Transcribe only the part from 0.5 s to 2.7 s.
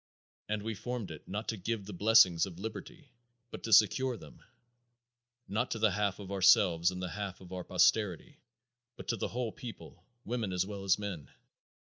we formed it, not to give the blessings of